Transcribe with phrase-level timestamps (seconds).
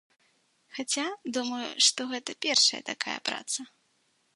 [0.77, 1.03] Хаця,
[1.37, 3.73] думаю, што гэта першая такая праца.